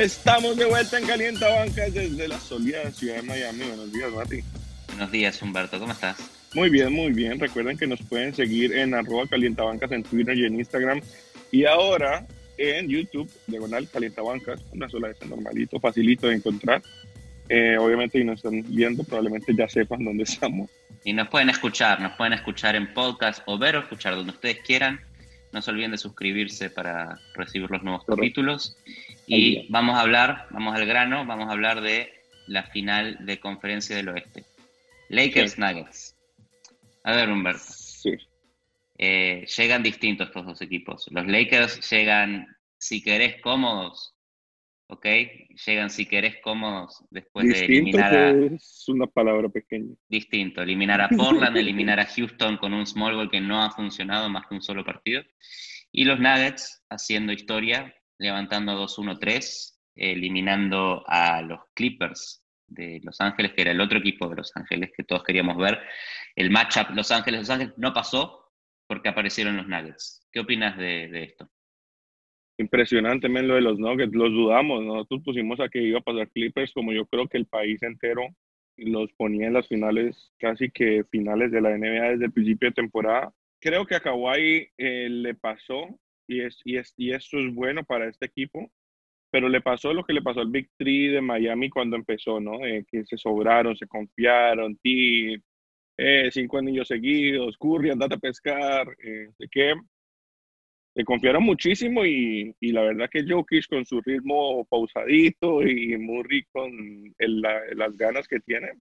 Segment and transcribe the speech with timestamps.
[0.00, 3.64] Estamos de vuelta en Calienta Bancas desde la soleada ciudad de Miami.
[3.64, 4.44] Buenos días, Mati.
[4.86, 5.80] Buenos días, Humberto.
[5.80, 6.18] ¿Cómo estás?
[6.54, 7.40] Muy bien, muy bien.
[7.40, 11.00] Recuerden que nos pueden seguir en arroba calientabancas en Twitter y en Instagram.
[11.50, 12.24] Y ahora
[12.58, 16.80] en YouTube, diagonal calientabancas, una sola vez normalito, facilito de encontrar.
[17.48, 20.70] Eh, obviamente, y nos están viendo, probablemente ya sepan dónde estamos.
[21.02, 24.60] Y nos pueden escuchar, nos pueden escuchar en podcast o ver o escuchar donde ustedes
[24.60, 25.00] quieran.
[25.52, 28.76] No se olviden de suscribirse para recibir los nuevos capítulos.
[29.26, 32.12] Y vamos a hablar, vamos al grano, vamos a hablar de
[32.46, 34.44] la final de conferencia del oeste.
[35.08, 36.16] Lakers Nuggets.
[37.04, 37.62] A ver, Humberto.
[37.64, 38.10] Sí.
[38.98, 41.06] Eh, llegan distintos estos dos equipos.
[41.10, 42.46] Los Lakers llegan,
[42.78, 44.14] si querés, cómodos.
[44.90, 45.06] ¿Ok?
[45.66, 48.30] Llegan, si querés, cómodos después de eliminar a.
[48.30, 49.94] Es una palabra pequeña.
[50.08, 50.62] Distinto.
[50.62, 54.46] Eliminar a Portland, eliminar a Houston con un small ball que no ha funcionado más
[54.46, 55.22] que un solo partido.
[55.92, 63.62] Y los Nuggets haciendo historia, levantando 2-1-3, eliminando a los Clippers de Los Ángeles, que
[63.62, 65.80] era el otro equipo de Los Ángeles que todos queríamos ver.
[66.36, 68.52] El matchup Los Ángeles-Los Ángeles no pasó
[68.86, 70.26] porque aparecieron los Nuggets.
[70.32, 71.48] ¿Qué opinas de, esto?
[72.58, 74.84] Impresionante, lo de los Nuggets, los dudamos.
[74.84, 78.22] Nosotros pusimos a que iba a pasar Clippers, como yo creo que el país entero
[78.76, 82.74] los ponía en las finales, casi que finales de la NBA desde el principio de
[82.74, 83.32] temporada.
[83.60, 87.84] Creo que a Kawhi eh, le pasó y, es, y, es, y esto es bueno
[87.84, 88.70] para este equipo,
[89.30, 92.64] pero le pasó lo que le pasó al Big Three de Miami cuando empezó, ¿no?
[92.64, 95.36] Eh, que se sobraron, se confiaron, ti,
[95.96, 99.48] eh, cinco anillos seguidos, Curry, andate a pescar, eh, de
[100.98, 106.42] Se confiaron muchísimo y, y, la verdad que Jokic con su ritmo pausadito y Murray
[106.50, 108.72] con las ganas que tiene,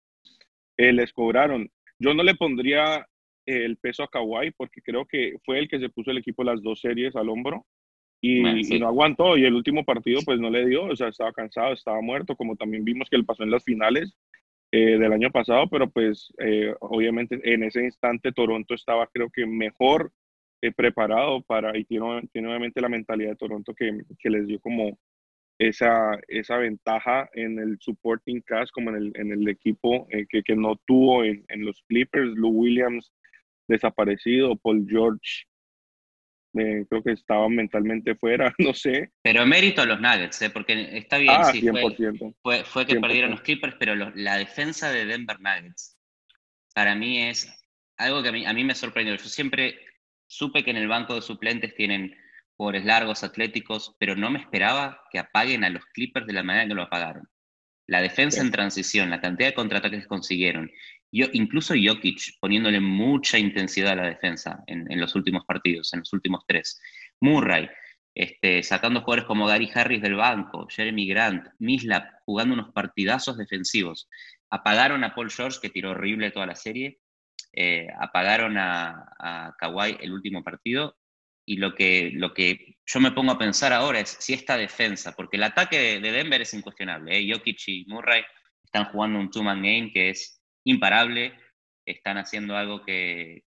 [0.77, 1.69] les cobraron.
[1.99, 3.05] Yo no le pondría
[3.45, 6.63] el peso a Kawhi porque creo que fue el que se puso el equipo las
[6.63, 7.67] dos series al hombro
[8.19, 11.73] y, no aguantó y el último partido pues no le dio, o sea, estaba cansado,
[11.73, 14.17] estaba muerto, como también vimos que le pasó en las finales
[14.71, 19.45] eh, del año pasado, pero pues eh, obviamente en ese instante Toronto estaba creo que
[19.45, 20.11] mejor
[20.61, 24.59] eh, preparado para, y tiene, tiene, obviamente la mentalidad de Toronto que, que les dio
[24.59, 24.97] como
[25.59, 30.55] esa, esa ventaja en el supporting cast, como en el, en el equipo que, que,
[30.55, 33.11] no tuvo en, en los Clippers, Lou Williams
[33.67, 35.45] desaparecido, Paul George
[36.53, 39.11] eh, creo que estaba mentalmente fuera, no sé.
[39.21, 40.49] Pero mérito a los Nuggets, ¿eh?
[40.49, 41.61] porque está bien, ah, sí,
[42.41, 45.97] fue, fue, que perdieron los Clippers, pero la defensa de Denver Nuggets
[46.73, 47.51] para mí es
[47.97, 49.15] algo que a mí, a mí me sorprendió.
[49.15, 49.79] Yo siempre
[50.27, 52.15] supe que en el banco de suplentes tienen
[52.55, 56.67] jugadores largos, atléticos, pero no me esperaba que apaguen a los Clippers de la manera
[56.67, 57.27] que lo apagaron.
[57.87, 60.69] La defensa en transición, la cantidad de contraataques que consiguieron
[61.11, 66.11] yo, incluso Jokic poniéndole mucha intensidad a la defensa en, los últimos partidos, en los
[66.13, 66.79] últimos tres.
[67.21, 67.69] Murray,
[68.13, 74.09] este, sacando jugadores como Gary Harris del banco, Jeremy Grant, Mislap, jugando unos partidazos defensivos.
[74.49, 76.99] Apagaron a Paul George, que tiró horrible toda la serie.
[77.59, 80.95] Eh, apagaron a, a Kawhi el último partido.
[81.43, 85.13] Y lo que, lo que yo me pongo a pensar ahora es si esta defensa,
[85.13, 87.17] porque el ataque de, Denver es incuestionable.
[87.17, 87.27] ¿eh?
[87.33, 88.21] Jokic y Murray
[88.63, 91.33] están jugando un two-man game que es imparable,
[91.83, 93.43] están haciendo algo que,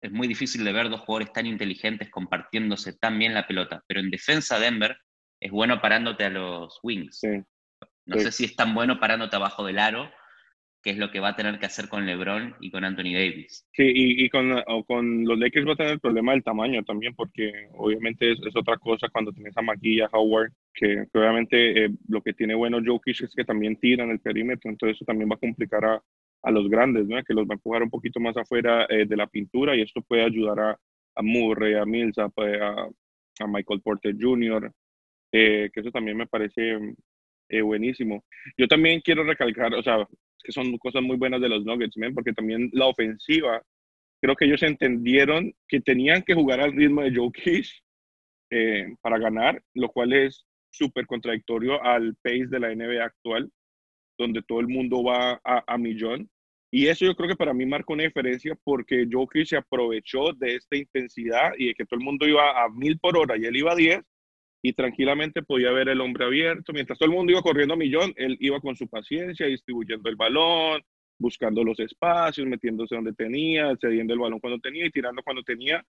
[0.00, 3.98] es muy difícil de ver dos jugadores tan inteligentes compartiéndose tan bien la pelota, pero
[3.98, 4.96] en defensa Denver
[5.40, 7.22] es bueno parándote a los wings.
[8.04, 10.08] no sé si es tan bueno parándote abajo del aro,
[10.88, 13.62] que es lo que va a tener que hacer con LeBron y con Anthony Davis.
[13.74, 14.54] Sí, y, con,
[14.86, 18.78] con, los Lakers va a tener el problema del tamaño también, porque obviamente es, otra
[18.78, 23.34] cosa cuando tienes a Maquilla, Howard, que, obviamente eh, lo que tiene bueno Jokic es
[23.34, 26.02] que también tiran el perímetro, entonces eso también va a complicar a,
[26.42, 27.22] a los grandes, ¿no?
[27.22, 30.00] que los va a empujar un poquito más afuera eh, de la pintura y esto
[30.00, 30.78] puede ayudar a,
[31.16, 34.72] a Murray, a Mills, a, a, Michael Porter Jr.,
[35.32, 36.78] eh, que eso también me parece
[37.50, 38.24] eh, buenísimo.
[38.56, 40.06] Yo también quiero recalcar, o sea,
[40.42, 43.62] que son cosas muy buenas de los Nuggets, porque también la ofensiva,
[44.20, 47.82] creo que ellos entendieron que tenían que jugar al ritmo de Joe Kish
[49.02, 53.50] para ganar, lo cual es súper contradictorio al pace de la NBA actual
[54.18, 56.28] donde todo el mundo va a, millón.
[56.70, 60.56] Y eso yo creo que para mí marcó una diferencia porque Jokic se aprovechó de
[60.56, 63.56] esta intensidad y de que todo el mundo iba a mil por hora y él
[63.56, 64.00] iba a diez
[64.62, 66.72] y tranquilamente podía ver el hombre abierto.
[66.72, 70.16] Mientras todo el mundo iba corriendo a millón, él iba con su paciencia, distribuyendo el
[70.16, 70.82] balón,
[71.18, 75.84] buscando los espacios, metiéndose donde tenía, cediendo el balón cuando tenía y tirando cuando tenía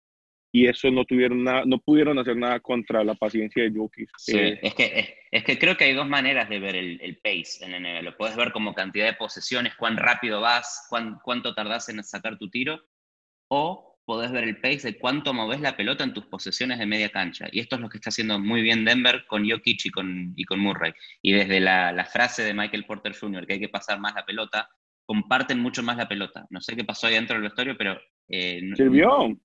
[0.52, 4.10] y eso no tuvieron nada, no pudieron hacer nada contra la paciencia de Jokic.
[4.18, 7.18] Sí, eh, es, que, es, que creo que hay dos maneras de ver el, el
[7.18, 8.02] pace en NBA.
[8.02, 12.38] Lo puedes ver como cantidad de posesiones, cuán rápido vas, cuán, cuánto tardas en sacar
[12.38, 12.82] tu tiro,
[13.48, 17.10] o podés ver el pace de cuánto moves la pelota en tus posesiones de media
[17.10, 17.48] cancha.
[17.52, 20.46] Y esto es lo que está haciendo muy bien Denver con Jokic y con, y
[20.46, 20.94] con Murray.
[21.22, 24.68] Y desde la, frase de Michael Porter Jr., que hay que pasar más la pelota,
[25.06, 26.48] comparten mucho más la pelota.
[26.50, 28.02] No sé qué pasó ahí dentro del vestuario, pero...
[28.28, 29.40] Eh, sirvió.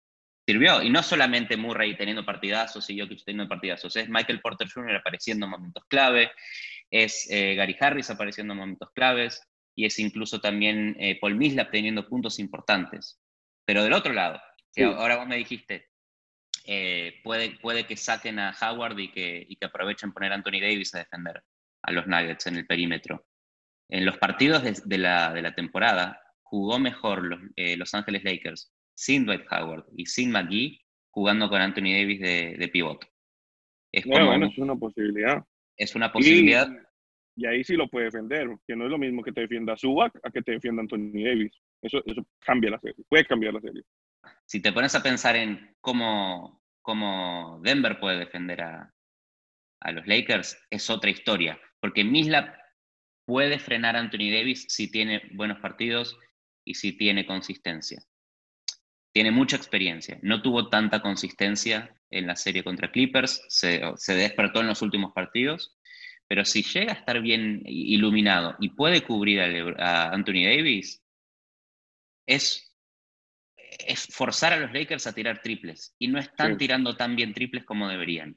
[0.46, 0.82] Sirvió.
[0.82, 4.96] Y no solamente Murray teniendo partidazos y Jokic teniendo partidazos, es Michael Porter Jr.
[4.96, 6.32] apareciendo en momentos clave,
[6.90, 9.43] es eh, Gary Harris apareciendo en momentos claves,
[9.76, 13.20] y es incluso también eh, Paul Mislap teniendo puntos importantes.
[13.67, 14.40] Pero del otro lado,
[14.82, 15.88] ahora vos me dijiste,
[16.66, 20.60] eh, puede, puede que saquen a Howard y que, y que aprovechen poner a Anthony
[20.60, 21.42] Davis a defender
[21.82, 23.26] a los Nuggets en el perímetro.
[23.90, 28.72] En los partidos de, la, de la, temporada jugó mejor los, eh, los, Ángeles Lakers
[28.94, 30.80] sin Dwight Howard y sin McGee
[31.10, 33.04] jugando con Anthony Davis de, de pivot.
[33.92, 35.44] Es, bueno, es una posibilidad.
[35.76, 36.66] Es una posibilidad.
[37.36, 40.18] Y, ahí sí lo puede defender, que no es lo mismo que te defienda Zubac
[40.22, 41.52] a que te defienda Anthony Davis.
[41.82, 43.84] Eso, eso cambia la serie, puede cambiar la serie
[44.46, 46.60] si te pones a pensar en cómo,
[47.62, 48.90] Denver puede defender a,
[49.92, 51.60] los Lakers, es otra historia.
[51.78, 52.58] Porque Misla
[53.26, 56.16] puede frenar a Anthony Davis si tiene buenos partidos
[56.64, 58.02] y si tiene consistencia.
[59.12, 60.18] Tiene mucha experiencia.
[60.22, 65.76] No tuvo tanta consistencia en la serie contra Clippers, se despertó en los últimos partidos,
[66.26, 69.40] pero si llega a estar bien iluminado y puede cubrir
[69.78, 71.02] a, Anthony Davis,
[72.26, 72.73] es
[73.86, 77.64] es forzar a los Lakers a tirar triples y no están tirando tan bien triples
[77.64, 78.36] como deberían.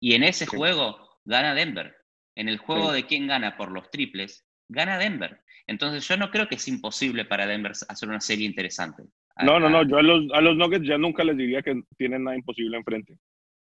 [0.00, 1.96] Y en ese juego gana Denver.
[2.34, 5.40] En el juego de quién gana por los triples, gana Denver.
[5.66, 9.04] Entonces yo no creo que es imposible para Denver hacer una serie interesante.
[9.42, 12.24] No, no, no, yo a los, a los Nuggets ya nunca les diría que tienen
[12.24, 13.18] nada imposible enfrente.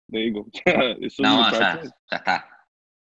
[0.09, 0.47] Le digo,
[1.19, 2.54] no, ya, ya está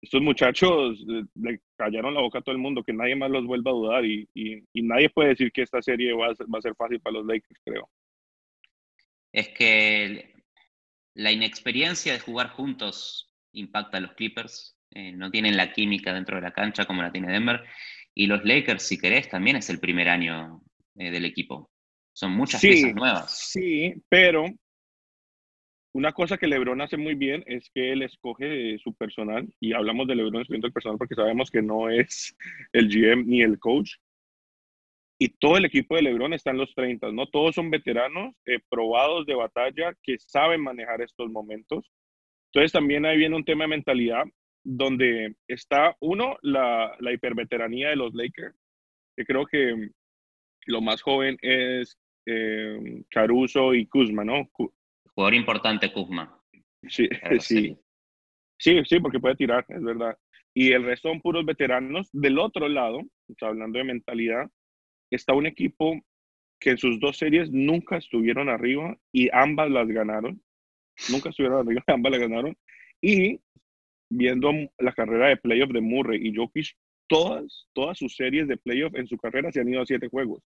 [0.01, 3.45] estos muchachos eh, le callaron la boca a todo el mundo, que nadie más los
[3.45, 4.27] vuelva a dudar y,
[4.73, 7.89] nadie puede decir que esta serie va a, ser, fácil para los Lakers, creo.
[9.31, 10.33] Es que
[11.13, 16.37] la inexperiencia de jugar juntos impacta a los Clippers, eh, no tienen la química dentro
[16.37, 17.63] de la cancha como la tiene Denver,
[18.15, 20.61] y los Lakers, si querés, también es el primer año
[20.95, 21.69] eh, del equipo.
[22.13, 23.49] Son muchas piezas nuevas.
[23.51, 24.45] Sí, pero
[25.93, 30.07] una cosa que LeBron hace muy bien es que él escoge su personal, y hablamos
[30.07, 32.35] de LeBron escogiendo el personal porque sabemos que no es
[32.73, 33.93] el GM ni el coach.
[35.21, 37.27] Y todo el equipo de LeBron está en los 30, ¿no?
[37.27, 41.91] Todos son veteranos, eh, probados de batalla, que saben manejar estos momentos.
[42.53, 44.23] Entonces también ahí viene un tema de mentalidad
[44.63, 48.55] donde está, uno, la, la hiperveteranía de los Lakers,
[49.17, 49.89] que creo que
[50.67, 54.49] lo más joven es eh, Caruso y Kuzma, ¿no?
[55.19, 56.41] Jugador importante, Kuzma.
[56.87, 57.09] Sí,
[57.41, 57.77] sí.
[58.57, 60.17] Sí, sí, porque puede tirar, es verdad.
[60.53, 62.07] Y el resto son puros veteranos.
[62.13, 63.01] Del otro lado,
[63.41, 64.49] hablando de mentalidad,
[65.11, 65.99] está un equipo
[66.57, 70.41] que en sus dos series nunca estuvieron arriba y ambas las ganaron.
[71.11, 72.57] Nunca estuvieron arriba, ambas las ganaron.
[73.01, 73.41] Y
[74.09, 76.77] viendo la carrera de playoff de Murray y Jokic,
[77.09, 80.41] todas, todas sus series de playoff en su carrera se han ido a siete juegos.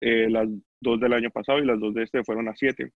[0.00, 0.48] Eh, las
[0.80, 2.90] dos del año pasado y las dos de este fueron a siete.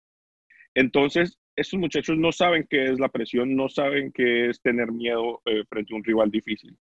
[0.75, 5.41] Entonces, estos muchachos no saben qué es la presión, no saben qué es tener miedo
[5.45, 6.77] eh, frente a un rival difícil.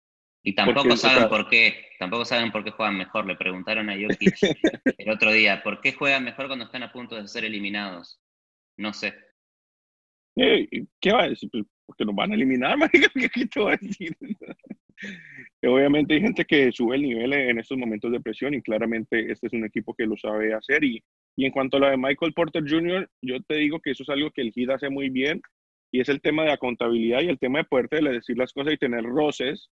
[0.47, 3.27] Y tampoco saben por qué, tampoco saben por qué juegan mejor.
[3.27, 4.37] Le preguntaron a Jokic
[4.99, 8.21] el otro día, ¿por qué juegan mejor cuando están a punto de ser eliminados?
[8.77, 9.15] No sé.
[10.37, 11.49] ¿Qué va a decir?
[11.51, 12.77] Pues, porque nos van a eliminar,
[13.35, 14.17] ¿qué te va a decir?
[15.63, 19.47] Obviamente hay gente que sube el nivel en estos momentos de presión y claramente este
[19.47, 20.85] es un equipo que lo sabe hacer.
[20.85, 21.03] Y,
[21.37, 24.09] y en cuanto a lo de Michael Porter Jr., yo te digo que eso es
[24.09, 25.41] algo que el Heat hace muy bien
[25.93, 28.75] y es el tema de la contabilidad y el tema de poder decir las cosas
[28.75, 29.71] y tener roces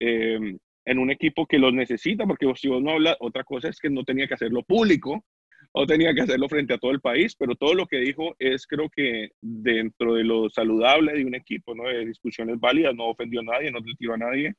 [0.00, 0.56] eh,
[0.86, 3.90] en un equipo que los necesita, porque si vos no hablas, otra cosa es que
[3.90, 5.24] no tenía que hacerlo público
[5.72, 8.66] o tenía que hacerlo frente a todo el país, pero todo lo que dijo es
[8.66, 11.84] creo que dentro de lo saludable de un equipo, ¿no?
[11.88, 14.54] de discusiones válidas, no ofendió a nadie, no le tiró a nadie,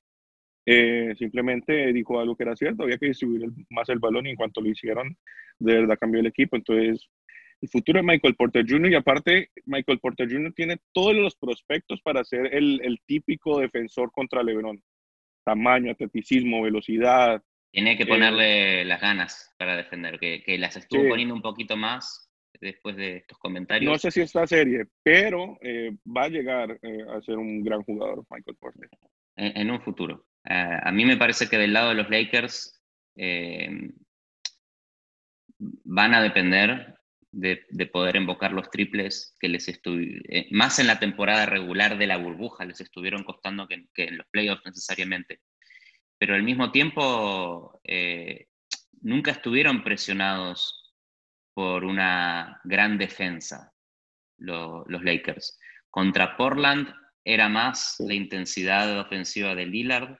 [0.66, 4.36] eh, simplemente dijo algo que era cierto, había que distribuir más el balón y en
[4.36, 5.16] cuanto lo hicieron,
[5.60, 6.56] de verdad cambió el equipo.
[6.56, 7.08] Entonces,
[7.62, 8.92] el futuro de Michael Porter Jr.
[8.92, 10.54] y aparte, Michael Porter Jr.
[10.54, 14.82] tiene todos los prospectos para ser el, el típico defensor contra LeBron.
[15.46, 17.42] Tamaño, atleticismo, velocidad.
[17.72, 21.78] Tiene que eh, ponerle las ganas para defender, que, que las estuvo poniendo un poquito
[21.78, 23.92] más después de estos comentarios.
[23.92, 28.26] No sé si esta serie, pero eh, va a llegar a ser un gran jugador
[28.32, 28.90] Michael Porter.
[29.36, 30.26] en un futuro.
[30.48, 32.82] Eh, a mí me parece que del lado de los Lakers
[33.16, 33.90] eh,
[35.58, 36.96] van a depender
[37.32, 42.18] de, poder invocar los triples que les eh, más en la temporada regular de la
[42.18, 45.42] burbuja, les estuvieron costando que, en los playoffs necesariamente.
[46.18, 47.82] Pero al mismo tiempo,
[49.02, 50.94] nunca estuvieron presionados
[51.54, 53.74] por una gran defensa,
[54.38, 55.60] los Lakers.
[55.90, 56.88] Contra Portland
[57.26, 60.18] era más la intensidad ofensiva de Lillard,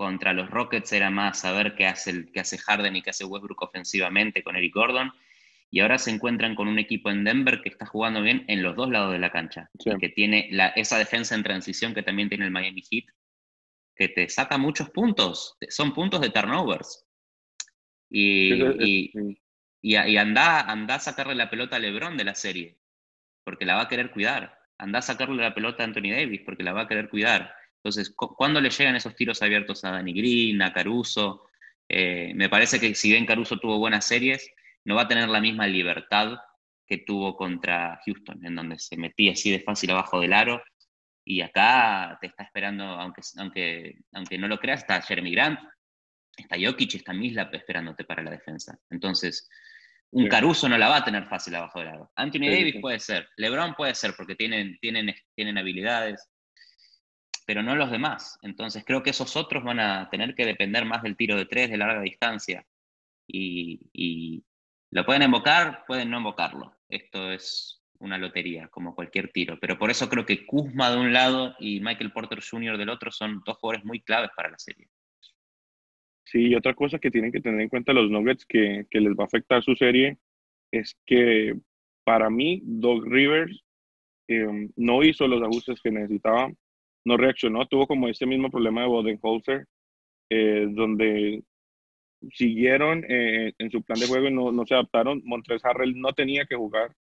[0.00, 3.60] contra los Rockets era más saber qué hace, qué hace Harden y qué hace Westbrook
[3.60, 5.12] ofensivamente con Eric Gordon,
[5.70, 8.74] y ahora se encuentran con un equipo en Denver que está jugando bien en los
[8.76, 9.68] dos lados de la cancha,
[10.00, 13.04] que tiene esa defensa en transición que también tiene el Miami Heat,
[13.94, 17.06] que te saca muchos puntos, son puntos de turnovers.
[18.08, 19.12] Y,
[19.82, 22.78] y, anda, anda a sacarle la pelota a LeBron de la serie,
[23.44, 24.58] porque la va a querer cuidar.
[24.78, 27.59] Anda a sacarle la pelota a Anthony Davis, porque la va a querer cuidar.
[27.82, 31.46] Entonces, ¿cuándo le llegan esos tiros abiertos a Danny Green, a Caruso?
[31.88, 34.50] Eh, me parece que si bien Caruso tuvo buenas series,
[34.84, 36.38] no va a tener la misma libertad
[36.86, 40.62] que tuvo contra Houston, en donde se metía así de fácil abajo del aro.
[41.24, 45.60] Y acá te está esperando, aunque, aunque, aunque no lo creas, está Jeremy Grant,
[46.36, 48.78] está Jokic, está Mislap esperándote para la defensa.
[48.90, 49.48] Entonces,
[50.10, 52.12] un Caruso no la va a tener fácil abajo del aro.
[52.16, 56.28] Anthony Davis puede ser, LeBron puede ser porque tienen, tienen, tienen habilidades,
[57.50, 58.38] pero no los demás.
[58.42, 61.68] Entonces creo que esos otros van a tener que depender más del tiro de tres
[61.68, 62.64] de larga distancia.
[63.26, 64.44] Y,
[64.92, 66.76] lo pueden invocar, pueden no invocarlo.
[66.88, 69.58] Esto es una lotería, como cualquier tiro.
[69.60, 72.78] Pero por eso creo que Kuzma de un lado y Michael Porter Jr.
[72.78, 74.86] del otro son dos jugadores muy claves para la serie.
[76.26, 79.24] Sí, y otra cosa que tienen que tener en cuenta los Nuggets que, les va
[79.24, 80.18] a afectar su serie
[80.70, 81.58] es que
[82.04, 83.60] para mí Doug Rivers
[84.28, 86.52] em, no hizo los ajustes que necesitaba,
[87.04, 89.66] no reaccionó, tuvo como este mismo problema de Bodenholzer,
[90.30, 91.42] eh, donde
[92.32, 95.22] siguieron eh, en su plan de juego y no, no se adaptaron.
[95.24, 96.94] Montres Harrell no tenía que jugar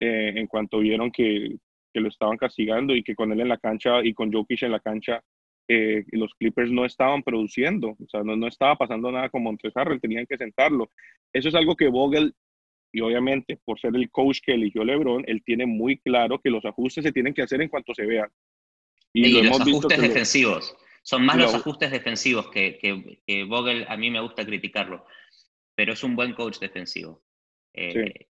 [0.00, 1.56] eh, en cuanto vieron que,
[1.92, 4.72] que, lo estaban castigando y que con él en la cancha y con Jokic en
[4.72, 5.22] la cancha
[6.10, 10.02] los Clippers no estaban produciendo, o sea, no, no estaba pasando nada con Montres Harrell,
[10.02, 10.90] tenían que sentarlo.
[11.32, 12.34] Eso es algo que Vogel,
[12.92, 16.62] y obviamente por ser el coach que eligió LeBron, él tiene muy claro que los
[16.66, 18.28] ajustes se tienen que hacer en cuanto se vean.
[19.12, 20.74] Y, los ajustes defensivos.
[21.02, 25.04] Son más los ajustes defensivos que, que, Vogel, a mí me gusta criticarlo,
[25.74, 27.24] pero es un buen coach defensivo.
[27.74, 28.28] Eh,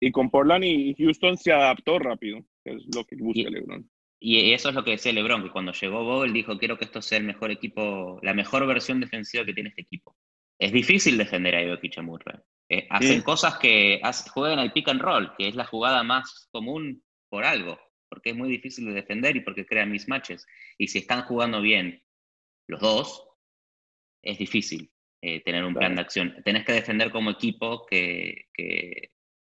[0.00, 3.90] y con Portland y Houston se adaptó rápido, que es lo que busca LeBron.
[4.20, 7.02] Y eso es lo que decía LeBron, que cuando llegó Vogel dijo, quiero que esto
[7.02, 10.16] sea el mejor equipo, la mejor versión defensiva que tiene este equipo.
[10.60, 12.36] Es difícil defender a Jokic Murray.
[12.68, 14.00] Eh, hacen cosas que
[14.32, 17.78] juegan al pick and roll, que es la jugada más común por algo,
[18.12, 20.46] porque es muy difícil de defender y porque crean mismatches.
[20.76, 22.02] Y si están jugando bien
[22.68, 23.26] los dos,
[24.22, 24.92] es difícil
[25.22, 26.36] eh, tener un plan de acción.
[26.44, 29.12] Tenés que defender como equipo, que, que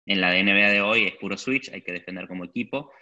[0.05, 2.93] en la NBA de hoy es puro switch, hay que defender como equipo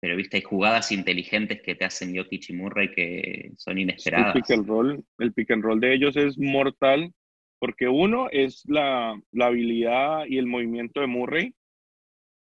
[0.00, 4.34] pero viste, hay jugadas inteligentes que te hacen Jokic y Murray que son inesperadas.
[4.34, 7.12] El pick and roll, el pick and roll de ellos es mortal,
[7.58, 11.54] porque uno es la, la habilidad y el movimiento de Murray,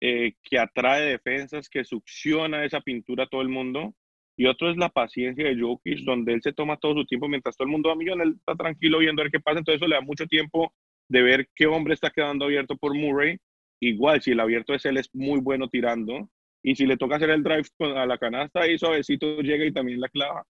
[0.01, 3.95] eh, que atrae defensas, que succiona esa pintura a todo el mundo,
[4.37, 7.57] y otro es la paciencia de Jokic, donde él se toma todo su tiempo mientras
[7.57, 9.81] todo el mundo va a millón, él está tranquilo viendo a ver qué pasa, entonces
[9.81, 10.73] eso le da mucho tiempo
[11.09, 13.39] de ver qué hombre está quedando abierto por Murray.
[13.81, 16.29] Igual, si el abierto es él, es muy bueno tirando,
[16.63, 20.01] y si le toca hacer el drive a la canasta, ahí suavecito llega y también
[20.01, 20.45] la clava.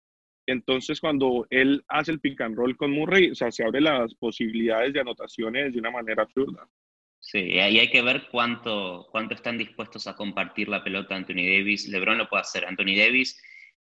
[0.46, 4.14] Entonces, cuando él hace el pick and roll con Murray, o sea, se abren las
[4.14, 6.66] posibilidades de anotaciones de una manera absurda.
[7.20, 11.44] Sí, y ahí hay que ver cuánto, cuánto están dispuestos a compartir la pelota Anthony
[11.44, 11.88] Davis.
[11.88, 12.64] LeBron lo puede hacer.
[12.64, 13.40] Anthony Davis,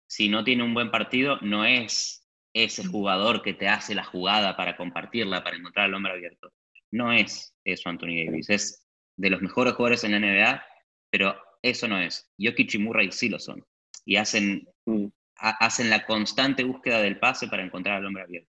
[0.07, 4.57] si no tiene un buen partido, no es ese jugador que te hace la jugada
[4.57, 6.53] para compartirla, para encontrar al hombre abierto.
[6.91, 8.51] No es eso Anthony Davis.
[8.51, 8.87] Es
[9.17, 10.65] de los mejores jugadores en la NBA,
[11.11, 12.31] pero eso no es.
[12.39, 13.65] Jokic y Murray sí lo son.
[14.05, 15.07] Y hacen, mm.
[15.37, 18.51] hacen la constante búsqueda del pase para encontrar al hombre abierto.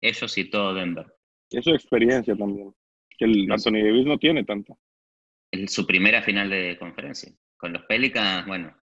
[0.00, 1.06] Ellos y todo Denver.
[1.50, 2.74] Eso es experiencia también.
[3.24, 4.74] Que el Anthony Davis no tiene tanta.
[5.50, 7.32] Es su primera final de conferencia.
[7.56, 8.74] Con los Pelicans, bueno,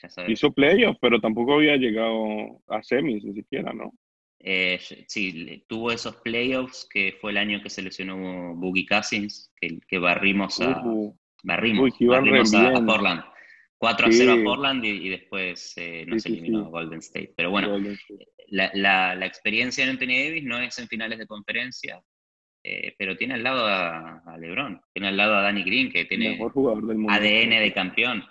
[0.00, 0.30] ya sabes.
[0.30, 3.92] Hizo playoffs, pero tampoco había llegado a semis ni siquiera, ¿no?
[4.40, 4.78] Eh,
[5.08, 9.98] sí, tuvo esos playoffs que fue el año que se lesionó Boogie Cousins, que, que
[9.98, 10.80] barrimos a,
[11.42, 11.92] Barrimos,
[12.54, 13.24] a, Portland.
[13.78, 17.32] 4 a 0 a Portland y, después eh, nos eliminó Golden State.
[17.36, 17.78] Pero bueno,
[18.48, 22.02] la, la, experiencia de Anthony Davis no es en finales de conferencia,
[22.70, 26.38] eh, pero tiene al lado a, LeBron, tiene al lado a Danny Green, que tiene
[26.38, 28.22] ADN de campeón.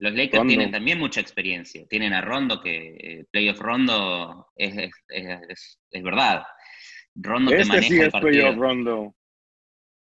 [0.00, 1.86] Los Lakers tienen también mucha experiencia.
[1.88, 6.42] Tienen a Rondo, que eh, playoff Rondo es, es, es, verdad.
[7.14, 8.52] Rondo te maneja el partido.
[8.56, 9.14] Rondo.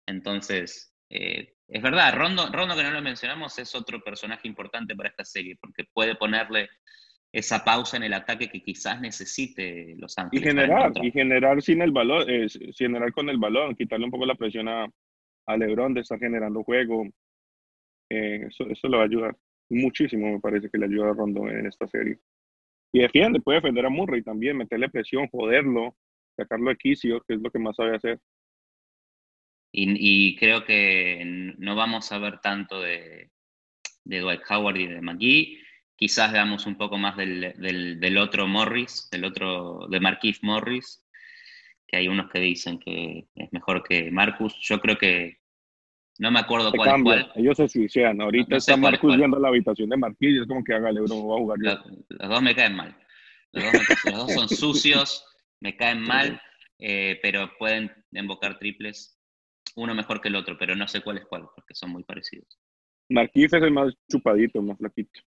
[0.07, 5.11] Entonces, eh, es verdad, Rondo, Rondo, que no lo mencionamos, es otro personaje importante para
[5.11, 6.71] esta serie, porque puede ponerle
[7.33, 10.43] esa pausa en el ataque que quizás necesite Los Ángeles.
[10.43, 12.27] Y generar, y generar sin el balón,
[12.77, 14.87] generar con el balón, quitarle un poco la presión a,
[15.47, 17.07] a LeBron de estar generando juego.
[18.11, 19.37] Eh, eso, eso le va a ayudar
[19.71, 22.19] muchísimo, me parece que le ayuda a Rondo en esta serie.
[22.93, 25.95] Y defiende, puede defender a Murray también, meterle presión, joderlo,
[26.37, 28.19] sacarlo de quicio, que es lo que más sabe hacer.
[29.71, 33.31] Y, creo que no vamos a ver tanto de,
[34.05, 35.59] de Dwight Howard y de McGee.
[35.99, 37.55] Quizás veamos un poco más del,
[37.99, 41.05] del, otro Morris, del otro, de Marquise Morris,
[41.89, 44.55] que hay unos que dicen que es mejor que Marcus.
[44.61, 45.41] Yo creo que
[46.21, 47.33] no me acuerdo cuál es cuál.
[47.35, 48.21] Ellos se suicidan.
[48.21, 51.37] Ahorita está Marcus viendo la habitación de Marquis y es como que hágale, bro, voy
[51.37, 51.91] a jugar yo.
[52.11, 52.97] Los, dos me caen mal.
[53.51, 53.65] Los
[54.05, 55.25] dos, son sucios,
[55.59, 56.41] me caen mal,
[56.79, 59.21] eh, pero pueden invocar triples.
[59.75, 62.57] Uno mejor que el otro, pero no sé cuál es cuál, porque son muy parecidos.
[63.09, 65.21] Marquis es el más chupadito, más flaquito.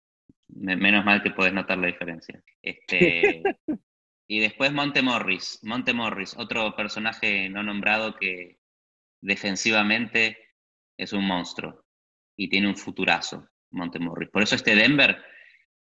[0.54, 2.42] Menos mal que puedes notar la diferencia.
[2.60, 3.42] Este,
[4.28, 5.60] y después Monte Morris.
[5.62, 8.58] Monte Morris, otro personaje no nombrado que
[9.20, 10.38] defensivamente
[10.96, 11.84] es un monstruo
[12.36, 14.30] y tiene un futurazo, Montemorris.
[14.30, 15.22] Por eso este Denver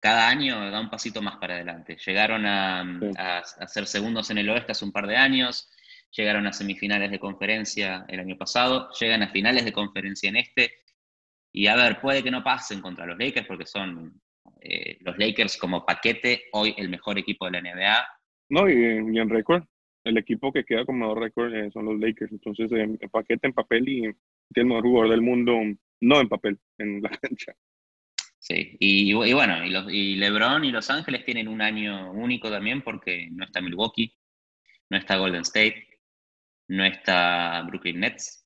[0.01, 1.97] cada año da un pasito más para adelante.
[2.05, 5.71] Llegaron a, ser segundos en el oeste hace un par de años,
[6.11, 10.73] llegaron a semifinales de conferencia el año pasado, llegan a finales de conferencia en este.
[11.53, 14.21] Y a ver, puede que no pasen contra los Lakers porque son
[14.61, 18.07] eh, los Lakers como paquete, hoy el mejor equipo de la NBA.
[18.51, 19.65] No, y, en récord,
[20.05, 22.33] el equipo que queda como mejor récord eh, son los Lakers.
[22.33, 25.59] Entonces, en paquete, en papel y el mejor jugador del mundo,
[26.01, 27.55] no en papel, en la cancha.
[28.39, 32.83] Sí, y, bueno, y, los, y LeBron y Los Ángeles tienen un año único también
[32.83, 34.13] porque no está Milwaukee,
[34.91, 35.87] no está Golden State,
[36.67, 38.45] no está Brooklyn Nets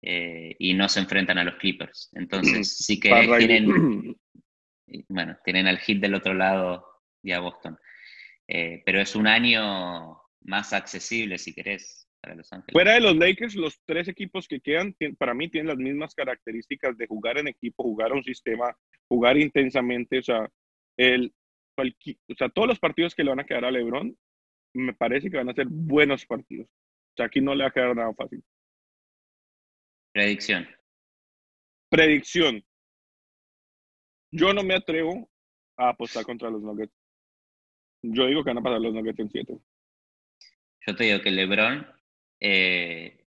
[0.00, 2.10] eh, y no se enfrentan a los Clippers.
[2.12, 4.16] Entonces sí que tienen,
[5.08, 6.86] bueno, tienen al hit del otro lado
[7.22, 7.78] y a Boston.
[8.46, 12.04] Eh, pero es un año más accesible, si querés,
[12.72, 16.96] Fuera de los Lakers, los tres equipos que quedan, para mí tienen las mismas características
[16.96, 18.76] de jugar en equipo, jugar a un sistema,
[19.08, 20.18] jugar intensamente.
[20.18, 20.48] O sea,
[20.96, 21.34] el,
[21.76, 24.16] o sea, todos los partidos que le van a quedar a LeBron,
[24.74, 26.66] me parece que van a ser buenos partidos.
[26.68, 28.42] O sea, aquí no le va a quedar nada fácil.
[30.12, 30.66] Predicción.
[31.90, 32.64] Predicción.
[34.36, 35.30] Yo no me atrevo
[35.76, 36.92] a apostar contra los Nuggets.
[38.02, 39.58] Yo digo que van a los Nuggets en 7.
[40.84, 41.86] Yo te digo que LeBron
[42.40, 43.28] eh,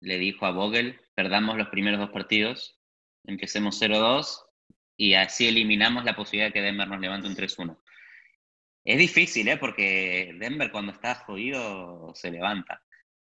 [0.00, 2.76] le dijo a Vogel, perdamos los primeros dos partidos,
[3.22, 4.44] empecemos 0-2
[4.96, 7.80] y así eliminamos la posibilidad de que Denver nos levante un 3-1.
[8.84, 9.58] Es difícil, ¿eh?
[9.58, 12.82] porque Denver cuando está jodido se levanta.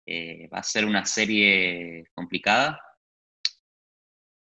[0.06, 2.82] Eh, va a ser una serie complicada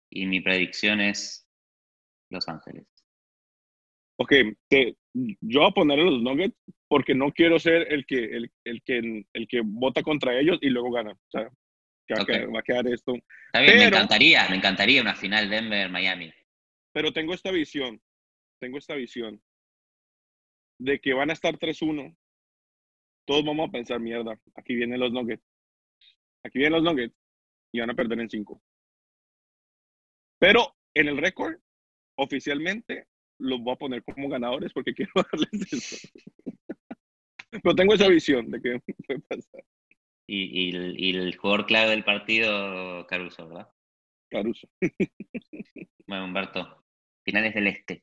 [0.09, 1.44] y mi predicción es
[2.31, 2.87] Los Ángeles.
[4.17, 4.33] Ok,
[4.69, 6.57] te, yo voy a poner los Nuggets
[6.89, 10.71] porque no quiero ser el que, el, el que, el que vota contra ellos y
[10.71, 11.13] luego gana.
[11.13, 11.51] O sea,
[12.07, 12.15] que
[12.47, 13.15] va, a quedar, esto.
[13.47, 16.33] Está bien, me encantaría, me encantaría una final Denver-Miami.
[16.93, 18.01] Pero tengo esta visión,
[18.61, 19.43] tengo esta visión
[20.79, 22.17] de que van a estar 3-1.
[23.27, 25.43] Todos vamos a pensar, mierda, aquí vienen los Nuggets.
[26.45, 27.17] Aquí vienen los Nuggets
[27.73, 28.63] y van a perder en 5.
[30.39, 31.59] Pero en el récord,
[32.17, 33.07] oficialmente,
[33.39, 36.09] los voy a poner como ganadores porque quiero darles eso.
[37.51, 39.65] Pero tengo esa visión de que puede pasar.
[40.27, 43.69] Y, y, el, jugador clave del partido, Caruso, ¿verdad?
[44.31, 44.69] Caruso.
[46.07, 46.85] Bueno, Humberto,
[47.25, 48.03] finales del Este.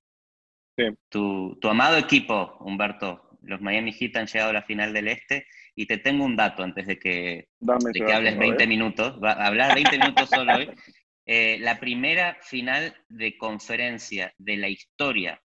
[0.77, 0.85] Sí.
[1.09, 5.47] Tu, tu amado equipo, Humberto, los Miami Heat han llegado a la final del Este
[5.75, 9.19] y te tengo un dato antes de que, de que hables 20 minutos.
[9.21, 10.69] Va a hablar 20 minutos solo hoy.
[11.25, 15.41] Eh, la primera final de conferencia de la historia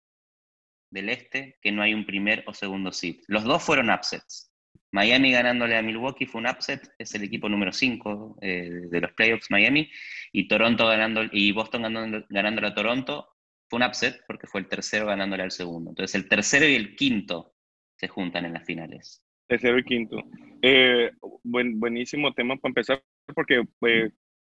[0.91, 3.17] del Este que no hay un primer o segundo seed.
[3.27, 4.51] Los dos fueron upsets.
[4.91, 9.13] Miami ganándole a Milwaukee fue un upset, es el equipo número 5 eh, de los
[9.13, 9.89] playoffs Miami,
[10.33, 13.29] y Toronto ganando, y Boston ganando, ganándole a Toronto
[13.69, 15.91] fue un upset porque fue el tercero ganándole al segundo.
[15.91, 17.53] Entonces el tercero y el quinto
[17.97, 19.23] se juntan en las finales.
[19.47, 20.17] Tercero y quinto.
[20.61, 21.11] Eh,
[21.43, 23.03] buen, buenísimo tema para empezar,
[23.33, 23.63] porque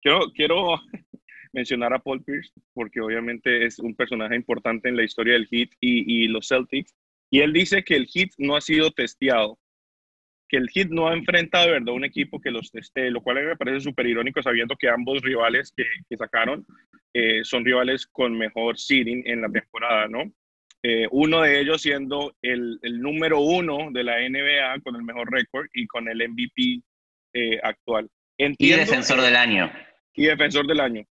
[0.02, 0.78] quiero, quiero
[1.54, 5.70] mencionar a Paul Pierce, porque obviamente es un personaje importante en la historia del Heat
[5.80, 6.94] y, los Celtics.
[7.30, 9.58] Y él dice que el Heat no ha sido testeado,
[10.48, 13.44] que el Heat no ha enfrentado de verdad un equipo que los teste, lo cual
[13.44, 15.86] me parece súper irónico sabiendo que ambos rivales que,
[16.16, 16.66] sacaron
[17.14, 20.30] eh, son rivales con mejor seeding en la temporada, ¿no?
[20.82, 25.32] Eh, uno de ellos siendo el, el, número uno de la NBA con el mejor
[25.32, 26.82] récord y con el MVP
[27.32, 28.10] eh, actual.
[28.36, 29.72] y defensor del año.
[30.14, 31.06] Y defensor del año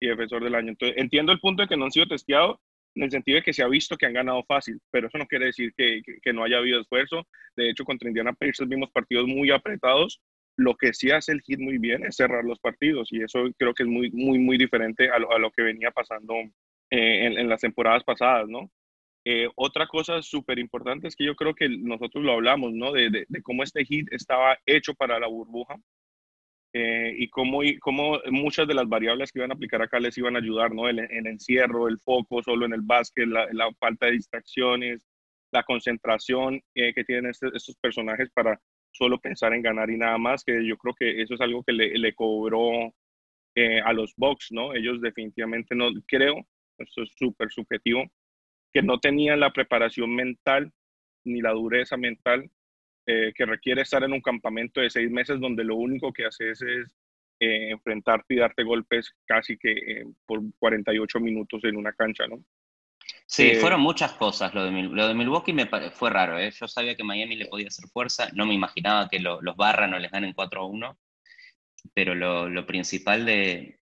[0.00, 0.70] y defensor del año.
[0.70, 2.58] Entonces, entiendo el punto de que no han sido testeados
[2.94, 5.26] en el sentido de que se ha visto que han ganado fácil, pero eso no
[5.26, 7.26] quiere decir que, que, no haya habido esfuerzo.
[7.56, 10.20] De hecho, contra Indiana Pacers vimos partidos muy apretados
[10.56, 13.74] Lo que sí hace el hit muy bien es cerrar los partidos y eso creo
[13.74, 16.34] que es muy, muy, muy diferente a lo, que venía pasando
[16.90, 18.70] eh, en, las temporadas pasadas, ¿no?
[19.24, 22.92] Eh, otra cosa súper importante es que yo creo que nosotros lo hablamos, ¿no?
[22.92, 25.76] De, de, cómo este hit estaba hecho para la burbuja
[26.72, 30.36] eh, y, cómo, cómo muchas de las variables que iban a aplicar acá les iban
[30.36, 30.88] a ayudar, ¿no?
[30.88, 35.06] El, encierro, el foco solo en el básquet, la, falta de distracciones,
[35.52, 38.60] la concentración que tienen este, estos personajes para
[38.92, 41.72] solo pensar en ganar y nada más, que yo creo que eso es algo que
[41.72, 42.92] le, le cobró
[43.60, 44.72] eh, a los Bucks, ¿no?
[44.72, 46.46] Ellos definitivamente no, creo,
[46.78, 48.04] esto es súper subjetivo,
[48.72, 50.70] que no tenían la preparación mental
[51.24, 52.48] ni la dureza mental
[53.08, 56.60] eh, que requiere estar en un campamento de seis meses donde lo único que haces
[56.60, 56.94] es
[57.40, 62.44] eh, enfrentarte y darte golpes casi que por 48 minutos en una cancha, ¿no?
[63.26, 64.54] Sí, eh, fueron muchas cosas.
[64.54, 66.38] Lo de, lo de Milwaukee me fue raro.
[66.38, 66.50] ¿eh?
[66.50, 68.28] Yo sabía que Miami le podía hacer fuerza.
[68.34, 70.98] No me imaginaba que los Barra no les ganen 4 a 1.
[71.94, 73.80] Pero lo, principal de,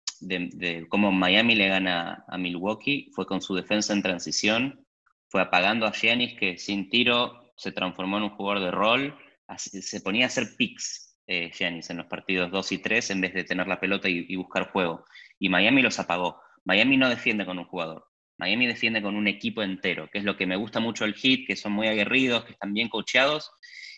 [0.90, 4.86] cómo Miami le gana a Milwaukee fue con su defensa en transición.
[5.30, 9.18] Fue apagando a Giannis, que sin tiro se transformó en un jugador de rol.
[9.58, 13.34] se ponía a hacer picks eh, Giannis en los partidos 2 y 3 en vez
[13.34, 15.06] de tener la pelota y buscar juego.
[15.39, 16.41] Y Miami los apagó.
[16.63, 18.06] Miami no defiende con un jugador
[18.38, 21.48] Miami defiende con un equipo entero, que es lo que me gusta mucho el Heat,
[21.48, 23.52] que son muy aguerridos, que están bien coacheados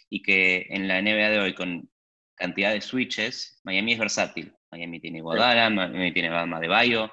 [0.10, 1.90] y que en la NBA de hoy con
[2.36, 4.54] cantidad de switches, Miami es versátil.
[4.72, 7.12] Miami tiene Guadalajara, Miami tiene Bama de Bayo,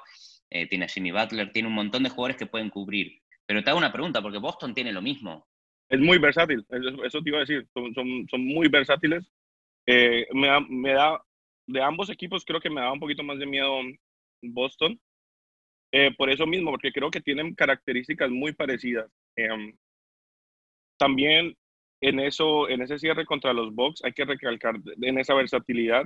[0.49, 3.21] eh, tiene a Jimmy Butler, tiene un montón de jugadores que pueden cubrir.
[3.45, 5.47] Pero te hago una pregunta, porque Boston tiene lo mismo.
[5.89, 9.23] Es muy versátil, eso, te iba a decir, son, muy versátiles.
[9.85, 11.21] Eh, me, me da,
[11.67, 13.81] de ambos equipos creo que me da un poquito más de miedo
[14.41, 14.99] Boston,
[15.91, 19.09] eh, por eso mismo, porque creo que tienen características muy parecidas.
[19.35, 19.73] Em,
[20.97, 21.55] también
[22.01, 26.05] en, eso, en ese cierre contra los Bucks hay que recalcar en esa versatilidad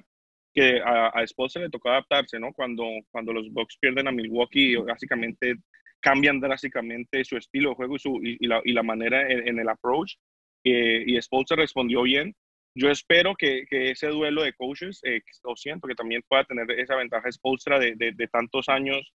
[0.54, 2.54] que a, a se le tocó adaptarse, ¿no?
[2.54, 5.56] Cuando, cuando los Bucks pierden a Milwaukee, básicamente
[6.02, 9.70] cambian drásticamente su estilo de juego y, su, y, la, y la, manera en, el
[9.70, 10.16] approach.
[10.64, 12.36] Eh, y Spolster respondió bien.
[12.76, 16.70] Yo espero que, que ese duelo de coaches, eh, lo siento, que también pueda tener
[16.72, 19.14] esa ventaja Spolstra de, de, de tantos años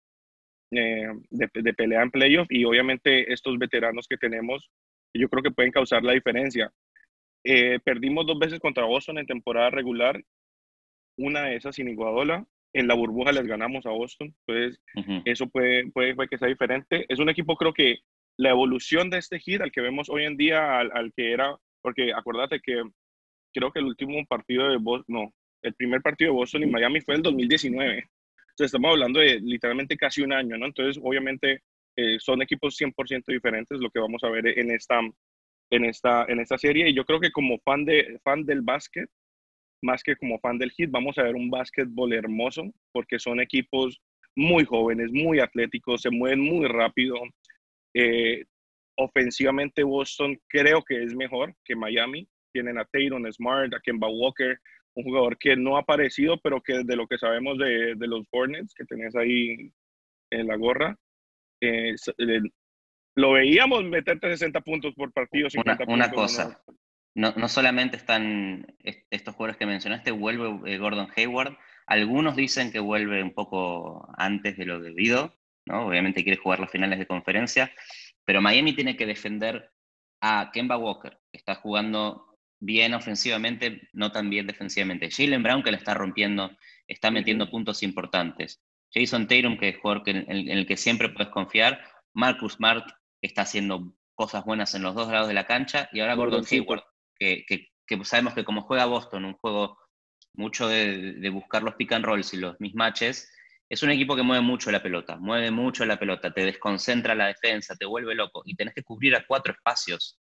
[0.76, 4.68] eh, de, pelea en playoff y obviamente estos veteranos que tenemos,
[5.14, 6.72] yo creo que pueden causar la diferencia.
[7.44, 10.20] Eh, perdimos dos veces contra Boston en temporada regular,
[11.16, 12.44] una de esas sin Iguadola,
[12.74, 14.80] en la burbuja les ganamos a Boston, entonces
[15.24, 17.06] eso puede, puede, que sea diferente.
[17.08, 17.98] Es un equipo creo que
[18.36, 21.56] la evolución de este hit al que vemos hoy en día, al, al que era,
[21.80, 22.82] porque acuérdate que
[23.54, 27.00] creo que el último partido de Boston, no, el primer partido de Boston y Miami
[27.00, 27.94] fue el 2019.
[27.96, 30.66] Entonces, estamos hablando de literalmente casi un año, ¿no?
[30.66, 31.62] Entonces, obviamente,
[31.96, 35.00] eh, son equipos 100% diferentes lo que vamos a ver en esta,
[35.70, 36.88] en, esta, en esta serie.
[36.88, 39.08] Y yo creo que como fan, de, fan del básquet,
[39.82, 44.00] más que como fan del hit, vamos a ver un básquetbol hermoso, porque son equipos
[44.36, 47.16] muy jóvenes, muy atléticos, se mueven muy rápido.
[47.94, 48.44] Eh,
[48.96, 52.28] ofensivamente, Boston creo que es mejor que Miami.
[52.52, 54.58] Tienen a Tatum, Smart, a Kemba Walker,
[54.94, 58.26] un jugador que no ha aparecido, pero que de lo que sabemos de, de los
[58.30, 59.72] Hornets que tenés ahí
[60.30, 60.96] en la gorra,
[61.60, 61.94] eh,
[63.16, 65.48] lo veíamos meterte 60 puntos por partido.
[65.50, 66.74] 50 una, cosa, no,
[67.14, 68.66] no, solamente están
[69.10, 74.56] estos jugadores que mencionaste, vuelve eh, Gordon Hayward, algunos dicen que vuelve un poco antes
[74.56, 75.34] de lo debido,
[75.66, 75.86] ¿no?
[75.86, 77.72] obviamente quiere jugar las finales de conferencia,
[78.24, 79.70] pero Miami tiene que defender
[80.20, 85.10] a Kemba Walker, que está jugando bien ofensivamente, no tan bien defensivamente.
[85.10, 86.50] Jalen Brown que le está rompiendo,
[86.88, 88.62] está metiendo puntos importantes.
[88.92, 91.80] Jason Tatum, que es jugador en, el que siempre puedes confiar.
[92.14, 92.86] Marcus Smart,
[93.20, 95.88] que está haciendo cosas buenas en los dos lados de la cancha.
[95.92, 96.84] Y ahora Gordon Hayward,
[97.46, 99.78] que, sabemos que como juega Boston, un juego
[100.34, 103.30] mucho de, buscar los pick and rolls y los mismatches,
[103.68, 107.28] es un equipo que mueve mucho la pelota, mueve mucho la pelota, te desconcentra la
[107.28, 110.18] defensa, te vuelve loco y tenés que cubrir a cuatro espacios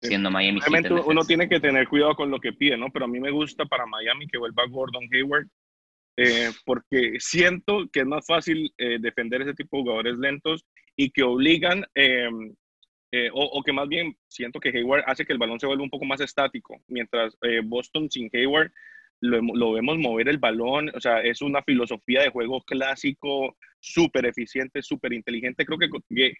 [0.00, 0.60] siendo Miami.
[0.60, 2.90] Obviamente uno tiene que tener cuidado con lo que pide, ¿no?
[2.92, 5.46] Pero a mí me gusta para Miami que vuelva Gordon Hayward,
[6.16, 10.64] eh, porque siento que es más fácil eh, defender ese tipo de jugadores lentos
[10.96, 12.54] y que obligan, em,
[13.16, 15.90] eh, o, que más bien siento que Hayward hace que el balón se vuelva un
[15.90, 18.72] poco más estático, mientras Boston sin Hayward
[19.20, 24.26] lo, lo, vemos mover el balón, o sea, es una filosofía de juego clásico, súper
[24.26, 25.64] eficiente, súper inteligente.
[25.64, 25.88] Creo que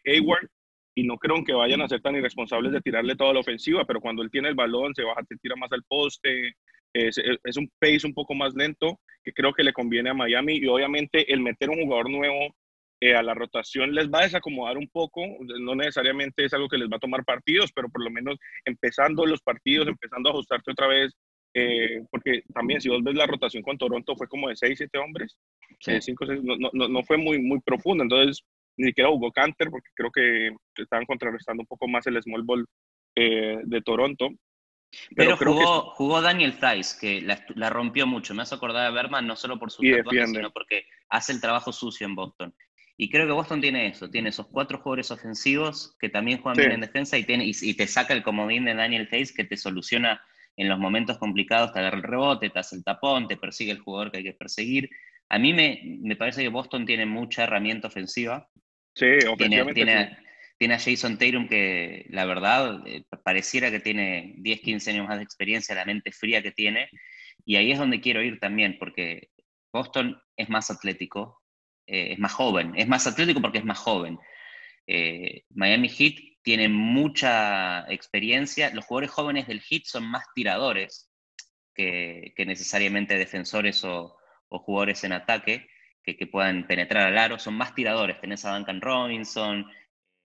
[0.04, 0.48] Hayward
[0.94, 4.00] y no creo que vayan a ser tan irresponsables de tirarle toda la ofensiva, pero
[4.00, 6.54] cuando él tiene el balón se baja, te tira más al poste,
[6.92, 10.58] es, es, un pace un poco más lento que creo que le conviene a Miami
[10.58, 12.54] y obviamente el meter un jugador nuevo
[13.04, 15.20] eh, a la rotación les va a desacomodar un poco,
[15.60, 19.26] no necesariamente es algo que les va a tomar partidos, pero por lo menos empezando
[19.26, 21.14] los partidos, empezando a ajustarte otra vez
[21.56, 24.98] eh, porque también si vos ves la rotación con Toronto fue como de 6, 7
[24.98, 25.36] hombres,
[25.78, 26.00] sí.
[26.00, 28.42] 5, eh, no, no, no, fue muy, muy profunda, entonces
[28.76, 30.50] ni siquiera jugó Canter porque creo que
[30.82, 32.66] estaban contrarrestando un poco más el small ball
[33.14, 34.30] eh, de Toronto.
[35.14, 38.34] Pero, jugó, jugó Daniel Tice, que la, rompió mucho.
[38.34, 41.72] Me hace acordar de Berman no solo por su tatuaje, sino porque hace el trabajo
[41.72, 42.54] sucio en Boston.
[42.96, 46.72] Y creo que Boston tiene eso, tiene esos cuatro jugadores ofensivos que también juegan bien
[46.72, 50.22] en defensa y, tiene, y, te saca el comodín de Daniel Tice que te soluciona
[50.56, 53.80] en los momentos complicados, te agarra el rebote, te hace el tapón, te persigue el
[53.80, 54.88] jugador que hay que perseguir.
[55.28, 58.48] A mí me, me parece que Boston tiene mucha herramienta ofensiva.
[58.94, 60.16] Sí, ofensivamente tiene,
[60.56, 65.16] tiene a Jason Tatum que la verdad eh, pareciera que tiene 10, 15 años más
[65.16, 66.88] de experiencia, la mente fría que tiene,
[67.44, 69.30] y ahí es donde quiero ir también, porque
[69.72, 71.42] Boston es más atlético,
[71.86, 74.18] eh, es más joven, es más atlético porque es más joven.
[74.86, 81.10] Eh, Miami Heat tiene mucha experiencia, los jugadores jóvenes del Heat son más tiradores
[81.74, 84.16] que, necesariamente defensores o,
[84.48, 85.66] jugadores en ataque
[86.04, 89.66] que, que, puedan penetrar al aro, son más tiradores, tenés a Duncan Robinson,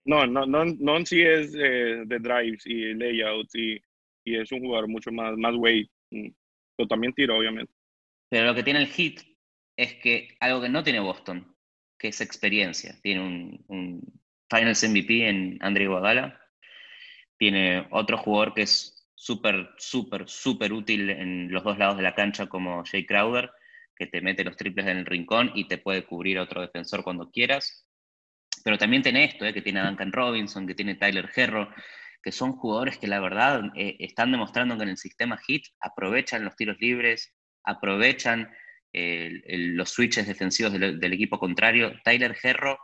[0.05, 3.79] no, no, no, no sí es eh, de drives y layouts y,
[4.23, 6.29] y, es un jugador mucho más, más weight, mm,
[6.75, 7.71] pero también tiro, obviamente.
[8.29, 9.21] Pero lo que tiene el hit
[9.79, 11.55] es que algo que no tiene Boston,
[11.97, 12.99] que es experiencia.
[13.01, 14.01] Tiene un,
[14.49, 16.41] Finals MVP en Andre Guadala,
[17.37, 22.15] tiene otro jugador que es súper, súper, súper útil en los dos lados de la
[22.15, 23.51] cancha como Jay Crowder,
[23.95, 27.31] que te mete los triples en el rincón y te puede cubrir otro defensor cuando
[27.31, 27.87] quieras.
[28.65, 31.73] Pero también tiene esto, eh, que tiene a Duncan Robinson, que tiene Tyler Herro,
[32.21, 36.43] que son jugadores que la verdad eh, están demostrando que en el sistema HIT aprovechan
[36.43, 38.49] los tiros libres, aprovechan
[38.93, 41.93] los switches defensivos del, equipo contrario.
[42.03, 42.77] Tyler Herro,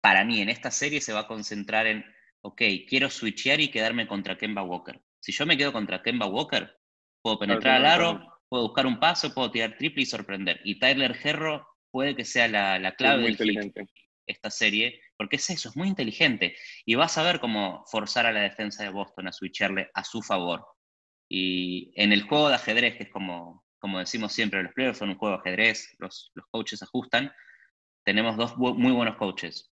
[0.00, 2.04] para mí, en esta serie se va a concentrar en,
[2.42, 5.00] ok, quiero switchear y quedarme contra Kemba Walker.
[5.20, 6.74] Si yo me quedo contra Kemba Walker,
[7.22, 10.60] puedo penetrar al aro, puedo buscar un paso, puedo tirar triple y sorprender.
[10.64, 13.74] Y Tyler Herro puede que sea la, clave hit
[14.26, 16.56] esta serie, porque es eso, es muy inteligente.
[16.86, 20.22] Y vas a ver cómo forzar a la defensa de Boston a switcharle a su
[20.22, 20.64] favor.
[21.28, 25.10] Y en el juego de ajedrez, que es como, como decimos siempre, los players son
[25.10, 27.32] un juego de ajedrez, los, los coaches ajustan,
[28.04, 29.70] tenemos dos muy buenos coaches.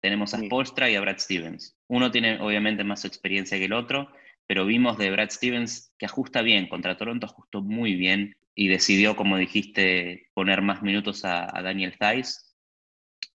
[0.00, 1.78] Tenemos a Spolstra y a Brad Stevens.
[1.86, 4.10] Uno tiene obviamente más experiencia que el otro,
[4.48, 9.14] pero vimos de Brad Stevens que ajusta bien, contra Toronto ajustó muy bien y decidió,
[9.14, 12.52] como dijiste, poner más minutos a, a Daniel Thais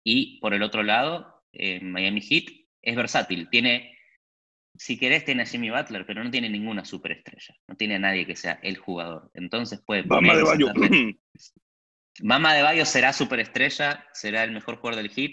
[0.05, 1.43] y por el otro lado,
[1.83, 2.45] Miami Heat
[2.83, 3.49] es versátil.
[3.49, 3.94] Tiene,
[4.77, 7.57] si querés, tiene a Jimmy Butler, pero no tiene ninguna superestrella.
[7.69, 9.31] No tiene a nadie que sea el jugador.
[9.35, 10.73] Entonces puede Mama de Bayo.
[12.23, 15.33] Mama de Bayo será superestrella, será el mejor jugador del Heat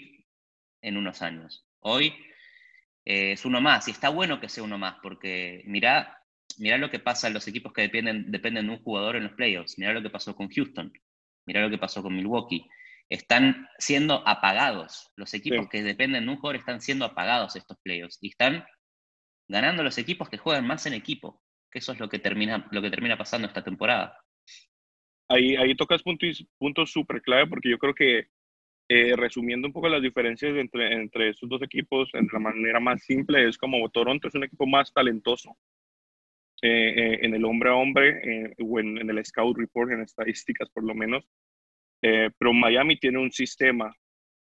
[0.82, 1.66] en unos años.
[1.80, 2.14] Hoy
[3.04, 6.20] eh, es uno más, y está bueno que sea uno más, porque mirá,
[6.58, 9.32] mirá lo que pasa en los equipos que dependen, dependen de un jugador en los
[9.32, 9.78] playoffs.
[9.78, 10.92] Mirá lo que pasó con Houston.
[11.46, 12.66] Mirá lo que pasó con Milwaukee
[13.12, 15.10] están siendo apagados.
[15.16, 18.64] Los equipos que dependen de un jugador están siendo apagados estos playoffs y están
[19.52, 22.80] ganando los equipos que juegan más en equipo, que eso es lo que termina, lo
[22.80, 24.18] que termina pasando esta temporada.
[25.28, 28.28] Ahí, ahí tocas puntos puntos súper clave porque yo creo que
[28.88, 33.02] eh, resumiendo un poco las diferencias entre, entre estos dos equipos, de la manera más
[33.04, 35.56] simple, es como Toronto es un equipo más talentoso
[36.62, 40.68] eh, eh, en el hombre a hombre o en, en, el Scout Report, en estadísticas
[40.70, 41.24] por lo menos.
[42.00, 43.94] Pero Miami tiene un sistema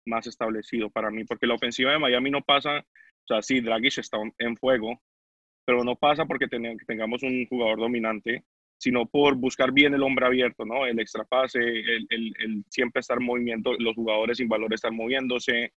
[0.05, 2.83] más establecido para mí, porque la ofensiva de Miami no pasa,
[3.23, 5.01] o sea, sí, Dragic está en fuego,
[5.65, 8.43] pero no pasa porque tengamos un jugador dominante,
[8.77, 10.85] sino por buscar bien el hombre abierto, ¿no?
[10.85, 15.71] El extra pase, el, el, siempre estar movimiento, los jugadores sin valor están moviéndose.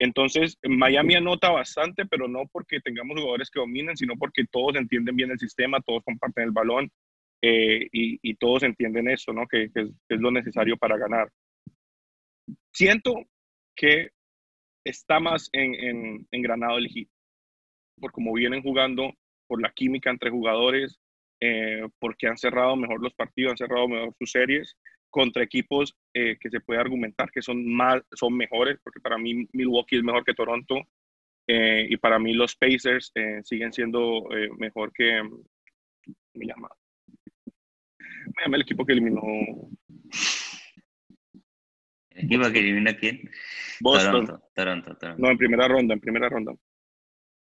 [0.00, 5.14] Entonces, Miami anota bastante, pero no porque tengamos jugadores que dominen, sino porque todos entienden
[5.14, 6.90] bien el sistema, todos comparten el balón
[7.42, 9.46] eh, y, todos entienden eso, ¿no?
[9.46, 11.30] Que, es, lo necesario para ganar.
[12.72, 13.14] Siento
[13.76, 14.08] que
[14.84, 17.08] está más en, en, engranado el hit,
[17.98, 19.12] por cómo vienen jugando,
[19.46, 20.98] por la química entre jugadores,
[21.40, 24.76] eh, porque han cerrado mejor los partidos, han cerrado mejor sus series
[25.10, 29.48] contra equipos eh, que se puede argumentar que son, más, son mejores, porque para mí
[29.52, 30.82] Milwaukee es mejor que Toronto
[31.52, 33.12] y para mí los Pacers
[33.42, 35.20] siguen siendo mejor que,
[36.34, 36.68] me llama,
[37.46, 39.20] me llama el equipo que eliminó.
[42.20, 43.30] ¿El equipo que eliminó a quién?
[43.80, 44.26] Boston.
[44.54, 46.52] Toronto, Toronto, No, en primera ronda, en primera ronda.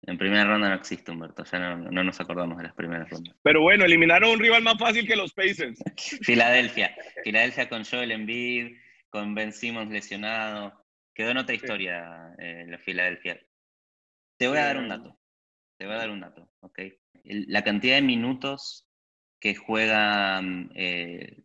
[0.03, 1.45] En primera ronda no existe, Humberto.
[1.45, 3.35] Ya no, no, nos acordamos de las primeras rondas.
[3.43, 5.83] Pero bueno, eliminaron un rival más fácil que los Pacers.
[6.23, 6.95] Filadelfia.
[7.25, 8.77] Filadelfia con Joel Embiid,
[9.11, 10.85] con Ben Simmons lesionado.
[11.13, 13.41] Quedó en otra historia eh, la Filadelfia.
[14.37, 15.19] Te voy a dar un dato.
[15.77, 16.81] Te voy a dar un dato, ¿ok?
[17.25, 18.89] la cantidad de minutos
[19.39, 21.43] que juegan eh,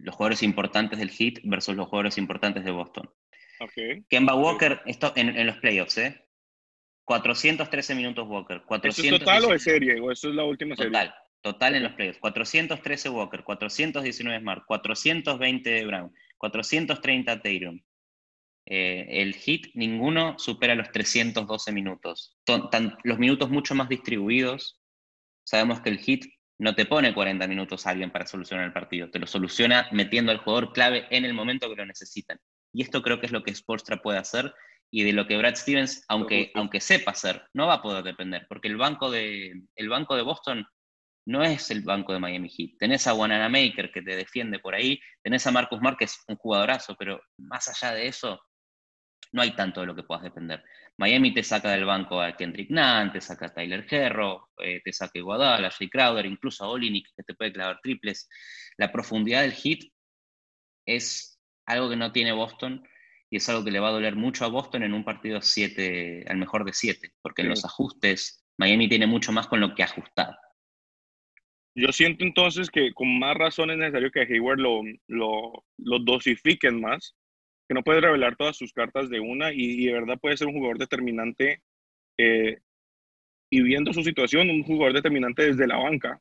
[0.00, 3.10] los jugadores importantes del Heat versus los jugadores importantes de Boston.
[3.60, 4.04] Okay.
[4.08, 6.26] Kemba Walker, esto en, los playoffs, ¿eh?
[7.04, 8.62] 413 minutos Walker.
[8.66, 10.00] 400, ¿Eso es total o de serie?
[10.00, 10.90] ¿O eso es la última serie?
[10.90, 12.18] Total, total en los playoffs.
[12.18, 17.80] 413 Walker, 419 Smart, 420 Brown, 430 Tatum.
[18.66, 22.36] Eh, el hit, ninguno supera los 312 minutos.
[23.02, 24.80] los minutos mucho más distribuidos.
[25.44, 26.24] Sabemos que el hit
[26.62, 30.30] no te pone 40 minutos a alguien para solucionar el partido, te lo soluciona metiendo
[30.30, 32.38] al jugador clave en el momento que lo necesitan.
[32.72, 34.54] Y esto creo que es lo que Sportstra puede hacer
[34.88, 38.46] y de lo que Brad Stevens, aunque, aunque sepa hacer, no va a poder depender,
[38.48, 40.64] porque el banco, de, el banco de Boston
[41.26, 42.78] no es el banco de Miami Heat.
[42.78, 47.20] Tenés a Maker que te defiende por ahí, tenés a Marcus Márquez, un jugadorazo, pero
[47.38, 48.40] más allá de eso,
[49.32, 50.62] no hay tanto de lo que puedas depender.
[50.98, 54.92] Miami te saca del banco a Kendrick Nunn, te saca a Tyler Herro, eh, te
[54.92, 58.28] saca a Iguodala, a Jay Crowder, incluso a Olinik, que te puede clavar triples.
[58.76, 59.92] La profundidad del hit
[60.86, 62.86] es algo que no tiene Boston
[63.30, 66.24] y es algo que le va a doler mucho a Boston en un partido 7,
[66.28, 69.82] al mejor de 7, porque en los ajustes Miami tiene mucho más con lo que
[69.82, 70.36] ajustar.
[71.74, 76.82] Yo siento entonces que con más razón es necesario que Hayward lo, lo, lo dosifiquen
[76.82, 77.16] más
[77.72, 80.52] que no puede revelar todas sus cartas de una y, de verdad puede ser un
[80.52, 81.62] jugador determinante
[82.18, 82.58] eh,
[83.50, 86.20] y viendo su situación, un jugador determinante desde la banca,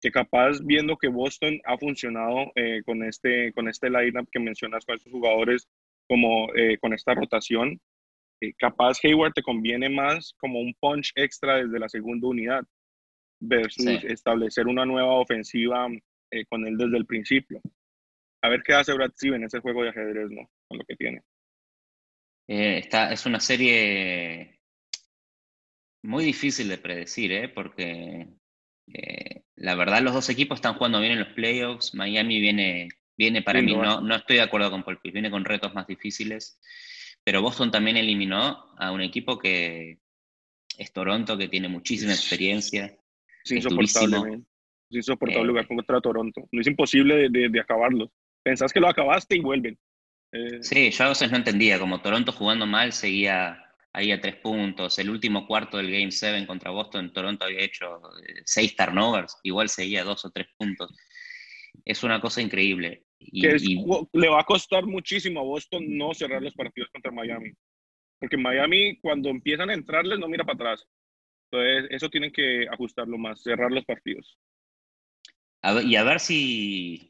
[0.00, 4.84] que capaz viendo que Boston ha funcionado eh, con, este, con este lineup que mencionas
[4.84, 5.68] con estos jugadores,
[6.08, 7.80] como eh, con esta rotación,
[8.58, 12.64] capaz Hayward te conviene más como un punch extra desde la segunda unidad
[13.38, 15.86] versus establecer una nueva ofensiva
[16.48, 17.60] con él desde el principio
[18.42, 20.48] a ver qué hace Brad Steven en ese juego de ajedrez, ¿no?
[20.70, 21.22] Con lo que tiene.
[22.46, 24.60] Eh, está, es una serie
[26.04, 27.48] muy difícil de predecir, ¿eh?
[27.48, 28.28] Porque
[28.92, 31.92] eh, la verdad los dos equipos están jugando bien en los playoffs.
[31.94, 35.44] Miami viene, viene para mí, no, no estoy de acuerdo con Paul Pierce, viene con
[35.44, 36.60] retos más difíciles.
[37.24, 39.98] Pero Boston también eliminó a un equipo que
[40.78, 42.96] es Toronto, que tiene muchísima experiencia.
[43.44, 44.42] Es insoportable,
[44.88, 46.48] es insoportable jugar contra Toronto.
[46.52, 49.78] No es imposible de, de, acabarlo pensás que lo acabaste y vuelven.
[50.32, 54.36] Eh, sí, yo a veces no entendía, como Toronto jugando mal seguía ahí a tres
[54.36, 59.36] puntos, el último cuarto del Game 7 contra Boston, Toronto había hecho eh, seis turnovers,
[59.42, 60.94] igual seguía dos o tres puntos.
[61.84, 63.04] Es una cosa increíble.
[63.18, 67.52] Y, le va a costar muchísimo a Boston no cerrar los partidos contra Miami.
[68.18, 70.86] Porque Miami, cuando empiezan a entrarles, no mira para atrás.
[71.50, 74.38] Entonces, eso tienen que ajustarlo más, cerrar los partidos.
[75.84, 77.09] y a ver si,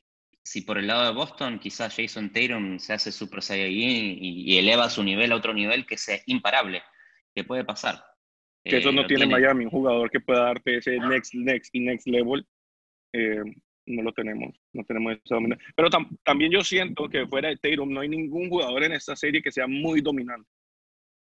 [0.50, 4.58] si por el lado de Boston quizás Jason Tatum se hace Super Saiyajin y, y
[4.58, 6.82] eleva su nivel a otro nivel que sea imparable,
[7.32, 8.02] que puede pasar.
[8.64, 11.78] Que eso eh, no tiene, Miami, un jugador que pueda darte ese next, next y
[11.78, 12.44] next level.
[13.12, 13.44] Eh,
[13.86, 15.72] no lo tenemos, no tenemos esa dominancia.
[15.76, 15.88] Pero
[16.24, 19.52] también yo siento que fuera de Tatum no hay ningún jugador en esta serie que
[19.52, 20.50] sea muy dominante.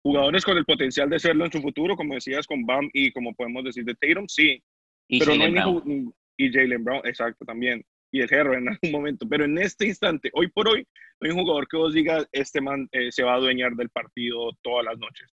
[0.03, 3.33] Jugadores con el potencial de serlo en su futuro, como decías con Bam y como
[3.33, 4.63] podemos decir de Tatum, sí.
[5.09, 7.83] Y pero no hay y Jalen Brown, exacto, también
[8.15, 10.87] y el Herro en algún momento, pero en este instante, hoy por hoy,
[11.21, 13.91] no hay un jugador que vos digas, este man eh, se va a adueñar del
[13.91, 15.35] partido todas las noches.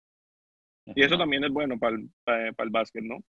[0.95, 3.25] Y eso también es bueno para el, para, el básquet, ¿no?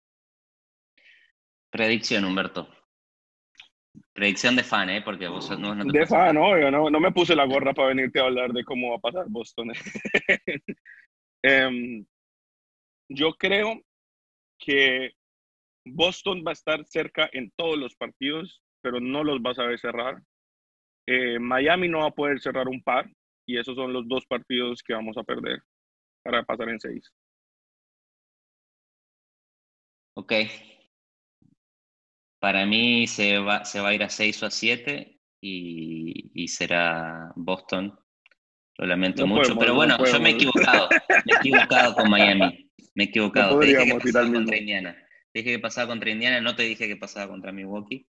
[1.70, 2.68] Predicción, Humberto.
[4.12, 5.02] Predicción de fan, ¿eh?
[5.02, 8.18] Porque vos no, De fan, no, yo no, no, me puse la gorra para venirte
[8.18, 9.70] a hablar de cómo va a pasar Boston.
[11.42, 12.04] Em,
[13.08, 13.80] yo creo
[14.58, 15.12] que
[15.84, 19.80] Boston va a estar cerca en todos los partidos pero no los vas a ver
[19.80, 20.22] cerrar.
[21.08, 23.10] Eh, Miami no va a poder cerrar un par
[23.44, 25.60] y esos son los dos partidos que vamos a perder
[26.22, 27.12] para pasar en seis.
[30.14, 30.34] Ok.
[32.38, 37.32] Para mí se va, se va a ir a seis o a siete y, será
[37.34, 37.92] Boston.
[38.78, 40.88] Lo lamento mucho, pero bueno, yo me he equivocado.
[41.24, 42.70] Me he equivocado con Miami.
[42.94, 43.58] Me he equivocado.
[43.58, 44.92] te dije que pasaba contra Indiana.
[45.32, 48.06] Te dije que pasaba contra Indiana, no te dije que pasaba contra Milwaukee.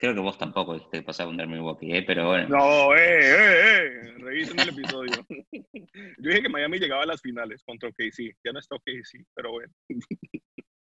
[0.00, 2.02] Creo que vos tampoco que pasaba contra Milwaukee, ¿eh?
[2.02, 2.48] pero bueno.
[2.48, 4.14] No, eh, eh, eh.
[4.16, 5.26] Revisen el episodio.
[6.18, 8.34] Yo dije que Miami llegaba a las finales contra OKC.
[8.42, 9.70] Ya no está OKC, pero bueno.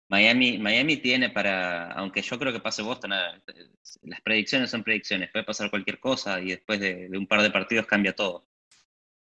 [0.09, 5.47] Miami, Miami tiene para, aunque yo creo que pase Boston, las predicciones son predicciones, puede
[5.47, 8.47] pasar cualquier cosa y después de, un par de partidos cambia todo.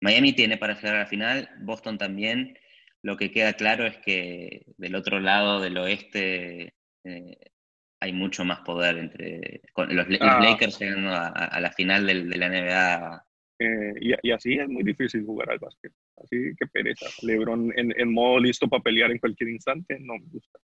[0.01, 2.57] Miami tiene para llegar a la final, Boston también.
[3.03, 7.37] Lo que queda claro es que del otro lado del oeste eh,
[8.01, 10.39] hay mucho más poder entre los, ah.
[10.41, 13.25] Lakers llegando a, la final de la NBA.
[13.61, 15.91] Eh, y, así es muy difícil jugar al básquet.
[16.23, 17.07] Así que pereza.
[17.21, 20.59] LeBron en, modo listo para pelear en cualquier instante, no me gusta.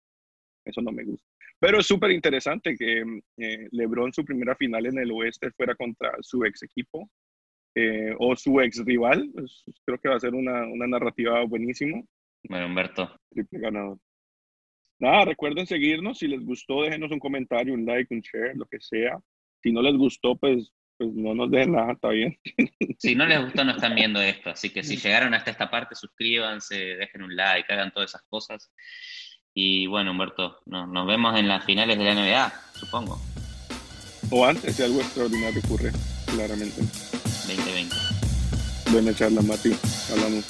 [0.65, 1.27] Eso no me gusta.
[1.61, 3.05] Pero es súper interesante que
[3.37, 7.09] eh, LeBron su primera final en el oeste fuera contra su ex equipo
[7.77, 9.31] eh, o su ex rival.
[9.33, 12.03] Pues, creo que va a ser una, una narrativa buenísima.
[12.49, 13.15] Bueno, Humberto.
[13.31, 13.99] Triple ganador.
[15.01, 16.19] Nada, recuerden seguirnos.
[16.19, 19.19] Si les gustó, déjenos un comentario, un like, un share, lo que sea.
[19.63, 22.39] Si no les gustó, pues, pues no nos dejen nada, está bien.
[22.99, 24.51] Si no les gustó, no están viendo esto.
[24.51, 28.71] Así que si llegaron hasta esta parte, suscríbanse, dejen un like, hagan todas esas cosas.
[29.55, 33.19] Y bueno, Humberto, nos vemos en las finales de la NBA, supongo.
[34.31, 35.93] O antes, si algo extraordinario ocurre,
[36.27, 36.83] claramente.
[36.83, 37.97] 2020.
[38.93, 39.73] Buena charla, Mati.
[40.13, 40.47] Hablamos.